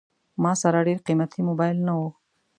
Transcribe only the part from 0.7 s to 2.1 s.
ډېر قیمتي موبایل نه و.